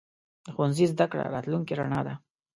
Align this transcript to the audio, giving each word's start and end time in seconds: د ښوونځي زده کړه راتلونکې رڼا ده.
د 0.45 0.47
ښوونځي 0.55 0.85
زده 0.93 1.05
کړه 1.11 1.23
راتلونکې 1.35 1.73
رڼا 1.79 1.99
ده. 2.07 2.13